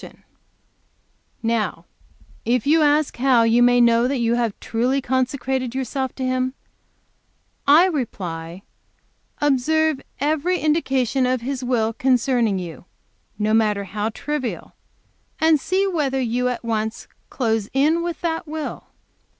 [0.03, 0.23] And
[1.43, 1.85] now
[2.43, 6.55] if you ask how you may know that you have truly consecrated yourself to Him,
[7.67, 8.63] I reply,
[9.41, 12.85] observe every indication of His will concerning you,
[13.37, 14.73] no matter how trivial,
[15.39, 18.87] and see whether you at once close in with that will.